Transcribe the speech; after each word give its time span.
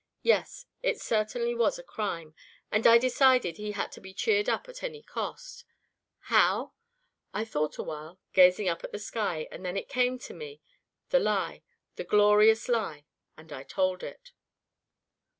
Yes, 0.23 0.65
it 0.81 0.99
certainly 0.99 1.53
was 1.53 1.77
a 1.77 1.83
crime, 1.83 2.33
and 2.71 2.87
I 2.87 2.97
decided 2.97 3.57
he 3.57 3.73
had 3.73 3.91
to 3.91 4.01
be 4.01 4.15
cheered 4.15 4.49
up 4.49 4.67
at 4.67 4.81
any 4.81 5.03
cost. 5.03 5.63
How? 6.21 6.73
I 7.35 7.45
thought 7.45 7.77
a 7.77 7.83
while, 7.83 8.19
gazing 8.33 8.67
up 8.67 8.83
at 8.83 8.91
the 8.93 8.97
sky, 8.97 9.47
and 9.51 9.63
then 9.63 9.77
it 9.77 9.89
came 9.89 10.17
to 10.17 10.33
me 10.33 10.59
the 11.09 11.19
lie 11.19 11.61
the 11.97 12.03
great 12.03 12.17
glorious 12.17 12.67
lie 12.67 13.05
and 13.37 13.53
I 13.53 13.61
told 13.61 14.01
it." 14.01 14.31